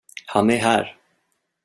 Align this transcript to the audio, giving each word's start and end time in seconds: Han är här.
Han 0.27 0.49
är 0.49 0.55
här. 0.57 0.95